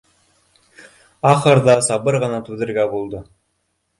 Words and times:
Ахырҙа 1.33 1.77
сабыр 1.89 2.19
ғына 2.25 2.39
түҙергә 2.47 2.87
булды 2.97 3.21